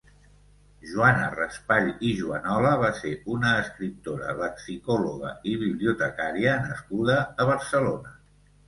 Joana 0.93 1.27
Raspall 1.39 1.91
i 2.07 2.13
Juanola 2.21 2.71
va 2.85 2.91
ser 3.01 3.11
una 3.35 3.53
escriptora, 3.67 4.35
lexicòloga 4.41 5.37
i 5.53 5.55
bibliotecària 5.67 6.61
nascuda 6.69 7.25
a 7.45 7.51
Barcelona. 7.55 8.19